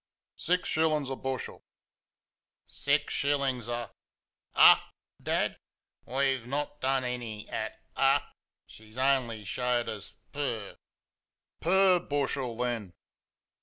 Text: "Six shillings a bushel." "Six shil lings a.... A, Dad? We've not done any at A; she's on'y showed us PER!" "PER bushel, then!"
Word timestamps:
"Six 0.37 0.67
shillings 0.67 1.09
a 1.11 1.15
bushel." 1.15 1.61
"Six 2.67 3.13
shil 3.13 3.41
lings 3.41 3.67
a.... 3.67 3.91
A, 4.55 4.79
Dad? 5.21 5.59
We've 6.07 6.47
not 6.47 6.81
done 6.81 7.03
any 7.03 7.47
at 7.49 7.79
A; 7.95 8.23
she's 8.65 8.97
on'y 8.97 9.43
showed 9.45 9.87
us 9.87 10.15
PER!" 10.33 10.75
"PER 11.59 11.99
bushel, 11.99 12.57
then!" 12.57 12.93